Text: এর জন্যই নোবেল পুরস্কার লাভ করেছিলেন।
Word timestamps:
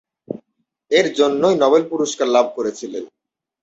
এর 0.91 1.07
জন্যই 1.19 1.55
নোবেল 1.63 1.83
পুরস্কার 1.91 2.27
লাভ 2.27 2.45
করেছিলেন। 2.57 3.03